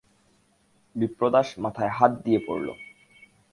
বিপ্রদাস 0.95 1.47
মাথায় 1.57 1.91
হাত 1.97 2.11
দিয়ে 2.25 2.39
পড়ল। 2.47 2.67